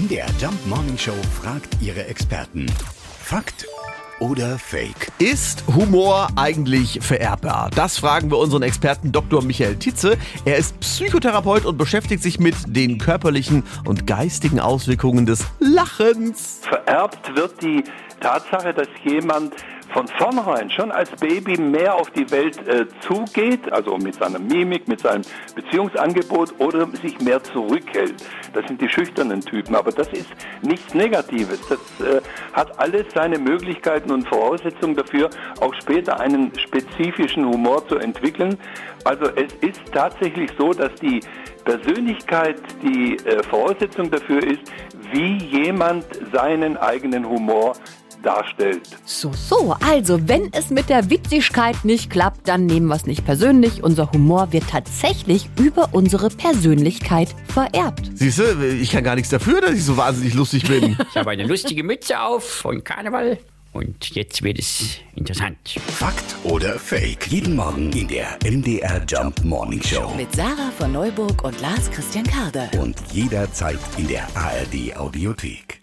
[0.00, 1.12] MDR Jump Morning Show
[1.42, 2.64] fragt ihre Experten.
[3.22, 3.66] Fakt
[4.18, 5.12] oder Fake?
[5.18, 7.68] Ist Humor eigentlich vererbbar?
[7.74, 9.42] Das fragen wir unseren Experten Dr.
[9.42, 10.16] Michael Titze.
[10.46, 16.60] Er ist Psychotherapeut und beschäftigt sich mit den körperlichen und geistigen Auswirkungen des Lachens.
[16.62, 17.84] Vererbt wird die
[18.20, 19.54] Tatsache, dass jemand
[19.92, 24.88] von vornherein schon als Baby mehr auf die Welt äh, zugeht, also mit seiner Mimik,
[24.88, 25.22] mit seinem
[25.54, 28.14] Beziehungsangebot oder sich mehr zurückhält.
[28.52, 30.28] Das sind die schüchternen Typen, aber das ist
[30.62, 31.60] nichts Negatives.
[31.68, 32.20] Das äh,
[32.52, 38.56] hat alles seine Möglichkeiten und Voraussetzungen dafür, auch später einen spezifischen Humor zu entwickeln.
[39.04, 41.20] Also es ist tatsächlich so, dass die
[41.64, 44.60] Persönlichkeit die äh, Voraussetzung dafür ist,
[45.12, 47.74] wie jemand seinen eigenen Humor
[48.22, 48.82] darstellt.
[49.04, 53.24] So, so, also wenn es mit der Witzigkeit nicht klappt, dann nehmen wir es nicht
[53.24, 53.82] persönlich.
[53.82, 58.10] Unser Humor wird tatsächlich über unsere Persönlichkeit vererbt.
[58.14, 60.96] Siehst du, ich kann gar nichts dafür, dass ich so wahnsinnig lustig bin.
[61.10, 63.38] Ich habe eine lustige Mütze auf von Karneval.
[63.72, 65.58] Und jetzt wird es interessant.
[65.68, 67.28] Fakt oder Fake?
[67.28, 70.12] Jeden Morgen in der MDR Jump Morning Show.
[70.16, 72.68] Mit Sarah von Neuburg und Lars Christian Karde.
[72.78, 75.79] Und jederzeit in der ARD Audiothek.